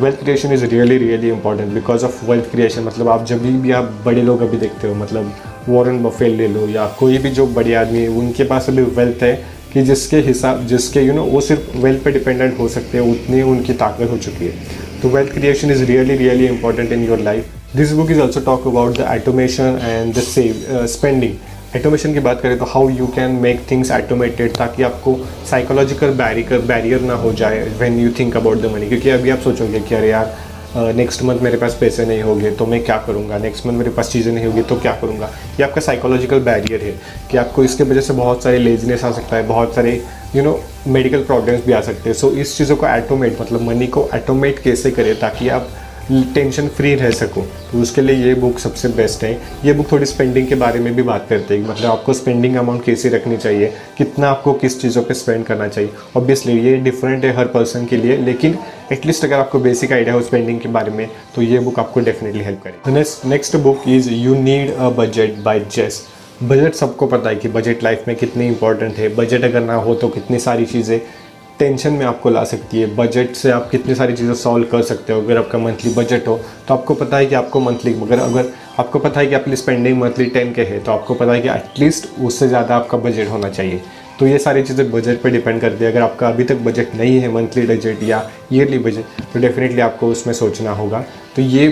Wealth 0.00 0.20
creation 0.20 0.52
is 0.52 0.64
really 0.64 0.98
really 0.98 1.28
important 1.28 1.72
because 1.72 2.04
of 2.04 2.24
wealth 2.26 2.50
creation 2.50 2.82
मतलब 2.82 3.08
आप 3.08 3.24
जब 3.26 3.42
भी 3.62 3.72
आप 3.72 3.92
बड़े 4.04 4.22
लोग 4.22 4.42
अभी 4.42 4.56
देखते 4.56 4.88
हो 4.88 4.94
मतलब 4.94 5.32
वॉरेन 5.68 6.02
बफेल 6.02 6.36
ले 6.36 6.48
लो 6.48 6.66
या 6.68 6.86
कोई 6.98 7.18
भी 7.18 7.30
जो 7.30 7.46
बड़े 7.46 7.74
आदमी 7.74 7.98
है 7.98 8.08
उनके 8.08 8.44
पास 8.44 8.68
अभी 8.68 8.82
वेल्थ 8.82 9.22
है 9.22 9.34
कि 9.72 9.82
जिसके 9.82 10.16
हिसाब 10.20 10.66
जिसके 10.66 11.00
यू 11.00 11.06
you 11.06 11.16
नो 11.16 11.22
know, 11.22 11.32
वो 11.34 11.40
सिर्फ़ 11.40 11.76
वेल्थ 11.76 12.02
पे 12.04 12.10
डिपेंडेंट 12.12 12.58
हो 12.58 12.68
सकते 12.68 12.98
हैं 12.98 13.10
उतनी 13.12 13.42
उनकी 13.42 13.72
ताकत 13.74 14.10
हो 14.10 14.16
चुकी 14.18 14.44
है। 14.44 14.52
तो 15.02 15.08
wealth 15.08 15.32
creation 15.32 15.70
is 15.70 15.84
really 15.84 16.16
really 16.16 16.46
important 16.46 16.92
in 16.92 17.04
your 17.04 17.20
life 17.20 17.61
this 17.76 17.92
book 17.92 18.10
is 18.10 18.20
also 18.20 18.40
talk 18.40 18.66
about 18.66 18.96
the 18.96 19.06
automation 19.10 19.78
and 19.82 20.14
the 20.14 20.20
save 20.22 20.86
spending 20.86 21.76
automation 21.76 22.12
की 22.14 22.20
बात 22.20 22.40
करें 22.40 22.58
तो 22.58 22.64
how 22.64 22.88
you 22.88 23.06
can 23.06 23.30
make 23.42 23.60
things 23.70 23.90
automated 23.90 24.56
ताकि 24.56 24.82
आपको 24.82 25.14
साइकोलॉजिकल 25.50 26.10
बैरियर 26.14 26.60
बैरियर 26.68 27.00
ना 27.00 27.14
हो 27.22 27.32
जाए 27.32 27.62
when 27.78 27.98
you 28.00 28.10
think 28.18 28.36
about 28.36 28.60
the 28.62 28.72
money 28.72 28.88
क्योंकि 28.88 29.10
अभी 29.10 29.30
आप 29.30 29.38
सोचोगे 29.40 29.80
कि 29.80 29.94
अरे 29.94 30.10
यार 30.10 30.36
नेक्स्ट 30.76 31.20
uh, 31.20 31.26
मंथ 31.26 31.40
मेरे 31.42 31.56
पास 31.58 31.76
पैसे 31.80 32.04
नहीं 32.06 32.22
होंगे 32.22 32.50
तो 32.50 32.66
मैं 32.66 32.82
क्या 32.84 32.96
करूँगा? 33.06 33.38
नेक्स्ट 33.38 33.66
मंथ 33.66 33.78
मेरे 33.78 33.90
पास 33.90 34.10
चीज़ें 34.12 34.32
नहीं 34.32 34.44
होगी 34.46 34.62
तो 34.62 34.76
क्या 34.76 34.92
करूँगा? 35.00 35.26
ये 35.58 35.62
आपका 35.62 35.80
साइकोलॉजिकल 35.80 36.40
बैरियर 36.40 36.84
है 36.84 36.92
कि 37.30 37.36
आपको 37.36 37.64
इसके 37.64 37.84
वजह 37.84 38.00
से 38.00 38.12
बहुत 38.12 38.42
सारे 38.42 38.58
लेजीनेस 38.58 39.04
आ 39.04 39.10
सकता 39.12 39.36
है 39.36 39.46
बहुत 39.48 39.74
सारे 39.74 40.00
यू 40.36 40.42
नो 40.42 40.58
मेडिकल 40.86 41.24
प्रॉब्लम्स 41.24 41.66
भी 41.66 41.72
आ 41.72 41.80
सकते 41.80 42.08
हैं। 42.10 42.16
सो 42.16 42.30
so, 42.30 42.38
इस 42.38 42.56
चीज़ों 42.58 42.76
को 42.76 42.86
एटोमेट 42.86 43.40
मतलब 43.40 43.62
मनी 43.62 43.86
को 43.86 44.08
एटोमेट 44.14 44.58
कैसे 44.58 44.90
करें 44.90 45.14
ताकि 45.20 45.48
आप 45.48 45.68
टेंशन 46.10 46.68
फ्री 46.68 46.94
रह 46.94 47.10
सको। 47.12 47.40
तो 47.72 47.80
उसके 47.82 48.00
लिए 48.02 48.16
ये 48.18 48.34
बुक 48.34 48.58
सबसे 48.58 48.88
बेस्ट 48.90 49.22
है। 49.24 49.32
ये 49.64 49.72
बुक 49.72 49.90
थोड़ी 49.92 50.06
स्पेंडिंग 50.06 50.46
के 50.48 50.54
बारे 50.54 50.80
में 50.80 50.94
भी 50.94 51.02
बात 51.02 51.26
करते 51.28 51.56
हैं। 51.56 51.68
मतलब 51.68 51.90
आपको 51.90 52.12
स्पेंडिंग 52.12 52.56
अमाउंट 52.56 52.84
कैसे 52.84 53.08
रखनी 53.08 53.36
चाहिए, 53.36 53.72
कितना 53.98 54.28
आपको 54.28 54.52
किस 54.54 54.80
चीज़ों 54.82 55.02
पे 55.02 55.14
स्पेंड 55.14 55.44
करना 55.46 55.68
चाहिए। 55.68 55.90
ऑब्वियसली 56.16 56.58
ये 56.60 56.76
डिफरेंट 56.78 57.24
है 57.24 57.36
हर 57.36 57.46
पर्सन 57.48 57.86
के 57.86 57.96
लिए, 57.96 58.16
लेकिन 58.16 58.58
एटलीस्ट 58.92 59.24
अगर 59.24 59.36
आपको 59.36 59.58
बेसिक 59.60 59.92
आइडिया 59.92 60.14
हो 60.14 60.22
स्पेंडिंग 60.22 60.60
के 60.60 60.68
बारे 60.68 60.92
में 60.92 61.08
तो 61.34 61.42
ये 61.42 61.58
बुक 61.58 61.78
आपको 61.78 62.00
डेफिनेटली 62.00 62.44
हेल्प 62.44 62.62
करेगी। 62.64 63.28
Next 63.28 63.56
book 63.58 63.88
is 63.88 64.10
you 64.10 64.34
need 64.34 64.74
a 64.74 64.88
budget 64.90 65.42
by 65.44 65.60
Jesse 65.72 66.02
budget 66.42 66.74
सबको 66.74 67.06
पता 67.06 67.30
है 67.30 67.36
कि 67.36 67.48
बजट 67.48 67.82
लाइफ 67.84 68.04
में 68.08 68.16
कितनी 68.16 68.46
इंपॉर्टेंट 68.46 68.96
है। 68.96 69.14
बजट 69.16 69.44
अगर 69.44 69.60
ना 69.60 69.74
हो 69.74 69.94
तो 69.94 70.08
कितनी 70.08 70.38
सारी 70.40 70.64
चीज़ें 70.66 70.98
टेंशन 71.58 71.92
में 71.92 72.04
आपको 72.06 72.30
ला 72.30 72.42
सकती 72.44 72.80
है। 72.80 72.94
बजट 72.96 73.34
से 73.36 73.50
आप 73.50 73.68
कितनी 73.70 73.94
सारी 73.94 74.12
चीज़ें 74.14 74.34
सॉल्व 74.34 74.66
कर 74.68 74.82
सकते 74.84 75.12
हो, 75.12 75.20
अगर 75.20 75.38
आपका 75.38 75.58
मंथली 75.58 75.92
बजट 75.94 76.28
हो 76.28 76.38
तो 76.68 76.74
आपको 76.74 76.94
पता 76.94 77.16
है 77.16 77.26
कि 77.26 77.34
आपको 77.34 77.60
मंथली, 77.60 77.94
मगर 77.94 78.18
अगर 78.20 78.52
आपको 78.78 78.98
पता 78.98 79.20
है 79.20 79.26
कि 79.26 79.34
आपकी 79.34 79.56
स्पेंडिंग 79.56 80.00
मंथली 80.00 80.26
टेन 80.28 80.52
के 80.52 80.62
है 80.64 80.78
तो 80.80 80.92
आपको 80.92 81.14
पता 81.14 81.32
है 81.32 81.40
कि 81.40 81.48
एटलीस्ट 81.50 82.08
उससे 82.20 82.48
ज़्यादा 82.48 82.76
आपका 82.76 82.98
बजट 82.98 83.30
होना 83.30 83.48
चाहिए। 83.50 83.80
तो 84.20 84.26
ये 84.26 84.38
सारी 84.38 84.62
चीज़ें 84.62 84.90
बजट 84.90 85.22
पे 85.22 85.30
डिपेंड 85.30 85.60
करती 85.60 85.84
है। 85.84 85.90
अगर 85.90 86.02
आपका 86.02 86.28
अभी 86.28 86.44
तक 86.44 86.56
बजट 86.64 86.94
नहीं 86.94 87.18
है 87.20 87.32
मंथली 87.32 87.66
बजट 87.66 88.02
या 88.02 88.22
ईयरली 88.52 88.78
बजट 88.80 89.20
तो 89.32 89.40
डेफिनेटली 89.40 89.80
आपको 89.80 90.08
उसमें 90.08 90.34
सोचना 90.34 90.72
होगा। 90.72 91.04
तो 91.36 91.42
ये 91.42 91.68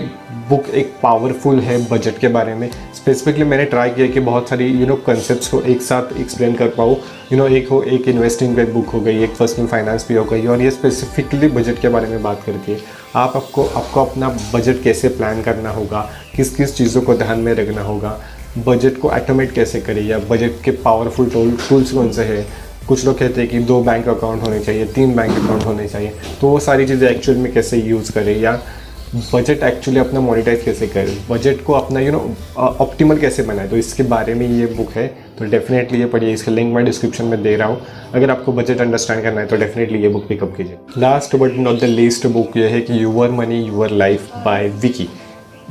बुक 0.49 0.69
एक 0.71 0.93
पावरफुल 1.03 1.59
है 1.61 1.77
बजट 1.89 2.19
के 2.19 2.29
बारे 2.29 2.55
में। 2.55 2.69
स्पेसिफिकली 2.95 3.45
मैंने 3.45 3.65
ट्राई 3.65 3.91
किया 3.91 4.07
कि 4.07 4.21
बहुत 4.21 4.49
सारी 4.49 4.67
यू 4.67 4.87
नो 4.87 4.95
कंसेप्ट 5.07 5.51
को 5.51 5.61
एक 5.63 5.83
साथ 5.83 6.17
एक्सप्लेन 6.21 6.55
कर 6.55 6.69
पाऊँ। 6.69 6.97
यू 7.33 7.39
नो 7.39 7.49
एक 7.49 7.69
हो, 7.69 7.83
एक 7.83 8.09
इन्वेस्टिंग 8.09 8.57
पे 8.57 8.65
बुक 8.67 8.87
हो 8.87 9.01
गई, 9.01 9.23
एक 9.25 9.37
पर्सनल 9.39 9.67
फाइनेंस 9.67 10.07
भी 10.09 10.15
हो 10.15 10.25
गई, 10.25 10.47
और 10.47 10.63
ये 10.63 10.71
स्पेसिफिकली 10.71 11.49
बजट 11.49 11.81
के 11.81 11.89
बारे 11.89 12.09
में 12.09 12.23
बात 12.23 12.43
करती 12.47 12.73
है। 12.73 12.79
आप 13.17 13.37
आपको 13.37 13.65
आपको 13.67 14.05
अपना 14.05 14.29
बजट 14.55 14.83
कैसे 14.83 15.09
प्लान 15.11 15.43
करना 15.43 15.71
होगा 15.71 16.09
किस 16.37 16.55
किस 16.57 16.77
चीज़ों 16.77 17.03
को 17.03 17.15
ध्यान 17.15 17.39
में 17.39 17.53
रखना 17.55 17.83
होगा 17.83 18.19
बजट 18.59 18.99
को 19.01 19.09
ऑटोमेट 19.11 19.53
कैसे 19.53 19.81
करें, 19.81 20.03
या 20.03 20.19
बजट 20.21 20.63
के 20.65 20.71
पावरफुल 20.81 21.31
टूल 21.31 21.57
टूल्स 21.69 21.93
कौन 21.93 22.13
से 22.13 22.25
हैं? 22.25 22.47
कुछ 22.89 23.05
लोग 23.05 23.19
कहते 23.19 23.41
हैं 23.41 23.51
कि 23.51 23.59
दो 23.61 23.81
बैंक 23.83 24.09
अकाउंट 24.09 24.43
होने 24.43 24.61
चाहिए, 24.61 24.85
तीन 24.87 25.15
बैंक 25.17 25.39
अकाउंट 25.39 25.65
होने 25.65 25.89
चाहिए। 25.89 26.13
तो 26.41 26.49
वो 26.49 26.59
सारी 26.61 26.87
चीज़ें 26.87 27.09
एक्चुअल 27.09 27.39
में 27.39 27.53
कैसे 27.53 27.79
यूज़ 27.79 28.13
करें, 28.13 28.37
या 28.41 28.61
बजट 29.15 29.63
एक्चुअली 29.65 30.01
अपना 30.01 30.21
मोनिटाइज 30.21 30.63
कैसे 30.65 30.87
करें? 30.87 31.17
बजट 31.31 31.63
को 31.65 31.73
अपना 31.73 32.01
यू 32.01 32.11
नो 32.13 32.19
ऑप्टिमल 32.57 33.17
कैसे 33.19 33.43
बनाए? 33.43 33.69
तो 33.69 33.77
इसके 33.77 34.03
बारे 34.05 34.35
में 34.35 34.47
ये 34.49 34.67
बुक 34.67 34.91
है 34.93 35.07
तो 35.39 35.45
डेफिनेटली 35.45 35.99
ये 36.01 36.07
पढ़िए, 36.07 36.33
इसका 36.33 36.53
लिंक 36.53 36.75
मैं 36.75 36.85
डिस्क्रिप्शन 36.85 37.25
में 37.25 37.43
दे 37.43 37.55
रहा 37.57 37.69
हूँ। 37.69 37.81
अगर 38.15 38.31
आपको 38.31 38.53
बजट 38.53 38.81
अंडरस्टैंड 38.81 39.23
करना 39.23 39.41
है 39.41 39.47
तो 39.47 39.57
डेफिनेटली 39.57 40.03
ये 40.03 40.09
बुक 40.09 40.27
पिकअप 40.29 40.55
कीजिए। 40.57 40.79
Last 40.99 41.37
but 41.37 41.57
not 41.59 41.81
the 41.81 41.85
least 41.87 42.27
book 42.29 42.57
ये 42.57 42.69
है 42.69 42.81
कि 42.81 43.03
your 43.03 43.31
money 43.31 43.63
your 43.63 43.91
life 43.93 44.31
by 44.45 44.69
Vicki 44.83 45.09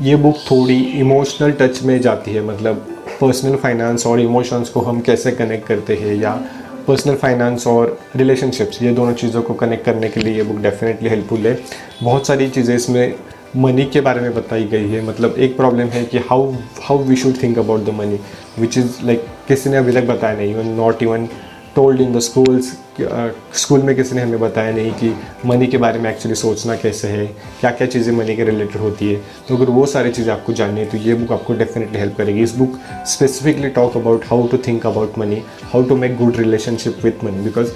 ये 0.02 0.16
बुक 0.18 0.38
थोड़ी 0.52 0.80
इमोशनल 1.00 1.52
टच 1.62 1.84
में 1.84 2.00
जाती 2.02 2.32
है 2.32 2.46
मतलब 2.46 2.86
पर्सनल 3.22 3.56
फाइनेंस 3.56 4.06
और 4.08 4.20
इमोशंस 4.20 4.70
को 4.70 4.82
हम 4.82 5.00
कैसे 5.02 5.32
कनेक्ट 5.32 5.68
करते 5.68 5.96
हैं 5.96 6.16
या 6.16 6.40
पर्सनल 6.88 7.16
फाइनेंस 7.16 7.68
और 7.68 7.98
रिलेशनशिप्स 8.16 8.82
ये 8.84 8.92
दोनों 8.94 9.14
चीज़ों 9.14 9.42
को 9.42 9.54
कनेक्ट 9.54 9.86
करने 9.86 10.10
के 10.10 10.20
लिए 10.20 10.36
ये 10.36 10.44
बुक 10.44 10.62
डेफिनेटली 10.62 11.10
हेल्पफुल 11.10 11.48
है। 11.48 11.58
बहुत 12.04 12.28
सारी 12.28 12.50
चीज़ें 12.50 12.76
इसमें 12.76 13.16
मनी 13.58 13.86
के 13.86 14.02
बारे 14.02 14.22
में 14.22 14.34
बताई 14.34 14.64
गई 14.64 14.90
है। 14.90 15.02
मतलब 15.06 15.36
एक 15.38 15.56
प्रॉब्लम 15.58 15.88
है 15.88 16.04
कि 16.06 16.18
how 16.30 16.52
how 16.84 17.04
we 17.04 17.16
should 17.16 17.42
think 17.44 17.60
about 17.60 17.86
the 17.86 17.94
money 17.96 18.20
which 18.60 18.78
is 18.78 19.06
like 19.06 19.26
किसी 19.48 19.70
ने 19.70 19.78
अभी 19.78 19.92
तक 19.92 20.08
बताया 20.08 20.38
नहीं 20.38 20.52
even 20.52 20.68
not 20.76 21.04
even 21.04 21.28
told 21.80 22.02
in 22.02 22.14
the 22.14 22.20
schools 22.22 22.72
school 23.56 23.82
में 23.82 23.96
किसी 23.96 24.16
ने 24.16 24.22
हमें 24.22 24.40
बताया 24.40 24.72
नहीं 24.76 24.92
कि 24.94 25.14
मनी 25.46 25.68
के 25.68 25.78
बारे 25.78 26.00
में 26.00 26.10
एक्चुअली 26.10 26.36
सोचना 26.36 26.76
कैसे 26.78 27.08
है 27.08 27.26
क्या 27.60 27.70
क्या 27.72 27.88
चीज़ें 27.88 28.12
मनी 28.14 28.36
के 28.36 28.44
रिलेटेड 28.46 28.82
होती 28.82 29.08
है। 29.08 29.22
तो 29.48 29.56
अगर 29.56 29.70
वो 29.72 29.86
सारी 29.88 30.12
चीज़ें 30.12 30.32
आपको 30.34 30.54
जाननी 30.54 30.80
है 30.80 30.86
तो 30.90 30.98
ये 30.98 31.14
बुक 31.14 31.32
आपको 31.32 31.54
डेफिनेटली 31.58 32.00
हेल्प 32.00 32.18
करेगी। 32.18 32.44
इस 32.44 32.56
book 32.56 32.78
specifically 33.08 33.70
talk 33.78 33.96
about 33.98 34.26
how 34.30 34.48
to 34.48 34.58
think 34.68 34.86
about 34.88 35.18
money 35.20 35.42
how 35.74 35.84
to 35.84 35.96
make 35.96 36.18
good 36.18 36.38
relationship 36.38 36.98
with 37.04 37.24
money 37.24 37.44
because 37.44 37.72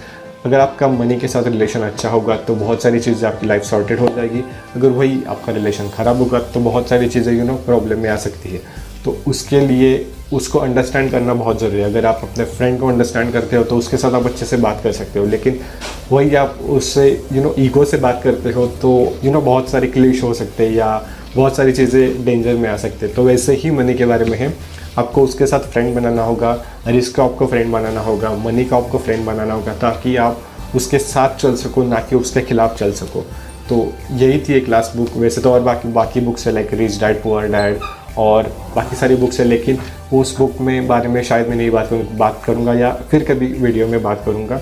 अगर 0.46 0.60
आपका 0.60 0.88
मनी 0.90 1.20
के 1.20 1.28
साथ 1.28 1.44
रिलेशन 1.44 1.82
अच्छा 1.82 2.10
होगा 2.10 2.36
तो 2.48 2.56
बहुत 2.56 2.84
सारी 2.84 3.00
चीज़ें 3.00 3.28
आपकी 3.30 3.48
लाइफ 3.48 3.64
सॉर्टेड 3.64 4.00
हो 4.00 4.08
जाएगी। 4.16 4.44
अगर 4.76 4.90
वही 4.92 5.24
आपका 5.28 5.54
रिलेशन 5.54 5.90
ख़राब 5.90 6.18
होगा 6.18 6.40
तो 6.54 6.60
बहुत 6.62 6.90
सारी 6.90 7.08
चीज़ें 7.10 7.34
यू 7.34 7.44
नो 7.44 7.56
प्रॉब्लम 7.66 8.00
में 8.00 8.10
आ 8.10 8.16
सकती 8.26 8.50
है। 8.50 8.62
तो 9.06 9.18
उसके 9.28 9.60
लिए 9.68 9.96
उसको 10.36 10.60
अंडरस्टैंड 10.60 11.12
करना 11.12 11.34
बहुत 11.34 11.60
ज़रूरी 11.60 11.80
है। 11.80 11.86
अगर 11.86 12.06
आप 12.06 12.22
अपने 12.24 12.46
फ्रेंड 12.48 12.80
को 12.80 12.88
अंडरस्टैंड 12.88 13.32
करते 13.34 13.56
हो 13.56 13.64
तो 13.64 13.78
उसके 13.78 13.98
साथ 13.98 14.14
आप 14.14 14.26
अच्छे 14.26 14.46
से 14.46 14.58
बात 14.58 14.82
कर 14.84 14.92
सकते 14.92 15.20
हो। 15.20 15.26
लेकिन 15.26 15.60
वही 16.12 16.36
आप 16.36 16.60
उससे 16.70 17.10
यू 17.34 17.44
नो 17.44 17.54
ईगो 17.60 17.86
से 17.86 17.98
बात 17.98 18.22
करते 18.24 18.52
हो 18.52 18.66
तो 18.82 18.92
यू 19.24 19.32
नो 19.32 19.42
बहुत 19.42 19.70
सारे 19.70 19.88
क्लिश 19.88 20.24
हो 20.24 20.34
सकते 20.34 20.68
हैं 20.68 20.76
या 20.76 21.02
बहुत 21.36 21.56
सारी 21.58 21.72
चीज़ें 21.74 22.26
डेंजर 22.26 22.56
में 22.56 22.70
आ 22.70 22.78
सकते 22.78 23.06
हैं। 23.06 23.16
तो 23.16 23.24
वैसे 23.24 23.54
ही 23.56 23.72
मनी 23.72 23.94
के 23.94 24.06
बारे 24.06 24.26
में 24.26 24.38
है। 24.38 24.54
आपको 24.98 25.24
उसके 25.24 25.46
साथ 25.48 25.60
फ्रेंड 25.72 25.94
बनाना 25.96 26.24
होगा 26.24 26.52
रिस्क 26.88 27.16
का 27.16 27.24
आपको 27.24 27.46
फ्रेंड 27.48 27.72
बनाना 27.74 28.02
होगा 28.02 28.30
मनी 28.38 28.66
का 28.66 28.78
आपको 28.78 28.98
फ्रेंड 28.98 29.26
बनाना 29.26 29.54
होगा, 29.54 29.74
ताकि 29.74 30.16
आप 30.18 30.42
उसके 30.76 31.00
साथ 31.00 31.36
चल 31.38 31.56
सको, 31.56 31.84
ना 31.84 32.00
कि 32.00 32.16
उसके 32.16 32.42
खिलाफ 32.42 32.78
चल 32.80 32.92
सको। 32.94 33.26
तो 33.70 33.76
यही 34.14 34.40
थी 34.40 34.54
एक 34.54 34.70
लास्ट 34.70 34.96
बुक 34.98 35.18
वैसे 35.18 35.42
तो 35.42 35.52
और 35.52 35.60
बाकी 35.62 35.88
बाकी 35.94 36.22
बुक्स 36.22 36.48
है 36.48 36.54
like 36.54 36.74
rich 36.74 37.00
dad 37.00 37.22
poor 37.24 37.48
dad 37.48 37.80
और 38.18 38.48
बाकी 38.76 38.96
सारी 38.96 39.16
बुक्स 39.16 39.40
है, 39.40 39.46
लेकिन 39.46 39.78
उस 40.14 40.38
बुक 40.38 40.60
में 40.62 40.88
बारे 40.88 41.08
में 41.08 41.22
शायद 41.24 41.48
मैं 41.48 41.56
नहीं 41.56 41.70
बात 41.72 41.94
बात 42.18 42.42
करूँगा 42.46 42.74
या 42.74 42.92
फिर 43.12 43.24
कभी 43.24 43.48
वीडियो 43.54 43.88
में 43.88 44.02
बात 44.04 44.24
करूँगा। 44.26 44.62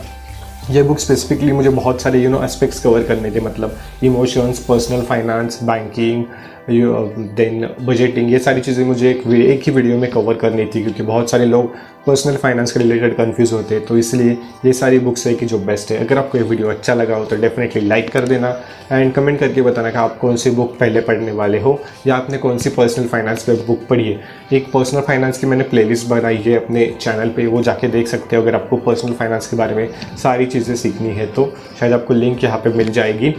यह 0.70 0.84
बुक 0.84 1.00
स्पेसिफिकली 1.00 1.52
मुझे 1.52 1.70
बहुत 1.70 2.02
सारे 2.02 2.20
यू 2.20 2.30
नो 2.30 2.44
एस्पेक्ट्स 2.44 2.80
कवर 2.80 3.04
करने 3.04 3.32
थे 3.32 3.42
मतलब 3.42 3.78
emotions 4.04 4.60
personal 4.66 5.02
finance 5.02 5.60
banking 5.64 6.24
then 7.38 7.68
budgeting 7.82 8.32
ये 8.32 8.40
सारी 8.40 8.62
चीज़ें 8.62 8.84
मुझे 8.86 9.10
एक 9.10 9.28
एक 9.28 9.64
ही 9.66 9.72
वीडियो 9.72 9.98
में 9.98 10.10
कवर 10.12 10.34
करनी 10.36 10.66
थी, 10.66 10.82
क्योंकि 10.84 11.04
बहुत 11.04 11.32
सारे 11.32 11.46
लोग 11.46 11.74
पर्सनल 12.08 12.36
फाइनेंस 12.36 12.72
के 12.72 12.80
रिलेटेड 12.80 13.16
कन्फ्यूज़ 13.16 13.54
होते 13.54 13.76
हैं 13.76 13.86
तो 13.86 13.98
इसलिए 13.98 14.32
ये 14.66 14.72
सारी 14.74 15.00
बुक्स 15.00 15.26
है 15.28 15.34
कि 15.34 15.46
जो 15.46 15.58
बेस्ट 15.60 15.92
है। 15.92 15.98
अगर 15.98 16.18
आपको 16.18 16.38
ये 16.38 16.44
वीडियो 16.44 16.70
अच्छा 16.70 16.94
लगा 16.94 17.16
हो 17.16 17.26
तो 17.26 17.36
डेफिनेटली 17.36 17.82
लाइक 17.82 18.10
कर 18.12 18.28
देना 18.28 18.50
एंड 18.92 19.14
कमेंट 19.14 19.40
करके 19.40 19.62
बताना 19.62 19.92
कि 19.92 19.98
आप 19.98 20.18
कौन 20.20 20.36
सी 20.36 20.52
बुक 20.52 20.76
पहले 20.80 21.02
पढ़ने 21.02 21.32
वाले 21.32 21.60
हो 21.60 21.80
या 22.08 22.16
आपने 22.16 22.38
कौन 22.38 22.58
सी 22.58 22.70
पर्सनल 22.70 23.08
फाइनेंस 23.08 23.44
पे 23.44 23.54
बुक 23.66 23.86
पढ़ी 23.90 24.12
है। 24.12 24.20
एक 24.54 24.72
पर्सनल 24.72 25.02
फाइनेंस 25.02 25.38
की 25.38 25.48
मैंने 25.48 25.64
प्लेलिस्ट 25.64 26.08
बनाई 26.08 26.38
है 26.38 26.56
अपने 26.56 26.86
चैनल 27.02 27.30
पर 27.30 27.48
वो 27.48 27.62
जाके 27.64 27.88
देख 27.88 28.08
सकते 28.08 28.36
हो 28.36 28.42
अगर 28.42 28.56
आपको 28.56 28.78
पर्सनल 28.78 29.14
फाइनेंस 29.14 29.48
के 29.48 29.58
बारे 29.58 29.76
में 29.76 29.90
सारी 30.24 30.46
चीज़ें 30.46 30.76
सीखनी 30.76 31.10
है 31.16 31.28
तो 31.34 31.52
शायद 31.80 31.94
आपको 31.94 32.14
लिंक 32.14 32.44
यहाँ 32.44 32.58
पर 32.58 32.74
मिल 32.74 32.92
जाएगी। 32.92 33.36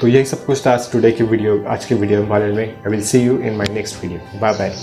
तो 0.00 0.08
यही 0.08 0.24
सब 0.24 0.44
कुछ 0.44 0.66
था 0.66 0.72
आज 0.72 0.90
टुडे 0.92 1.10
की 1.10 1.24
वीडियो 1.24 1.62
आज 1.68 1.84
की 1.84 1.94
वीडियो 1.94 2.22
के 2.22 2.28
बारे 2.28 2.52
में। 2.52 2.64
I 2.64 2.90
will 2.90 3.02
see 3.02 3.20
you 3.20 3.38
in 3.38 3.56
my 3.56 3.74
next 3.74 4.02
video 4.02 4.40
bye 4.40 4.52
bye 4.52 4.74